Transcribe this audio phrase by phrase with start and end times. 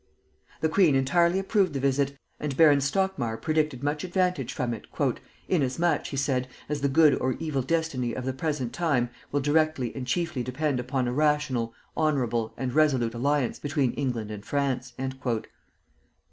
[0.61, 4.87] The queen entirely approved the visit, and Baron Stockmar predicted much advantage from it,
[5.47, 9.95] "inasmuch," he said, "as the good or evil destiny of the present time will directly
[9.95, 14.93] and chiefly depend upon a rational, honorable, and resolute alliance between England and France."